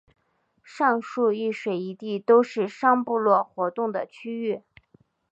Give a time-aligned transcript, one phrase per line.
[0.63, 4.63] 上述一水一地都是商部落活动的区域。